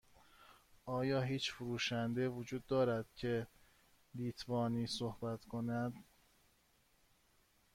آیا 0.85 1.21
هیچ 1.21 1.51
فروشنده 1.53 2.29
وجود 2.29 2.65
دارد 2.65 3.05
که 3.15 3.47
لیتوانی 4.15 4.87
صحبت 4.87 5.45
کند؟ 5.45 5.93